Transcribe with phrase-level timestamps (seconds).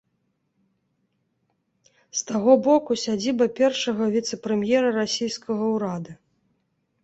[2.21, 6.11] З таго боку сядзіба першага віцэ-прэм'ера расійскага ўрада.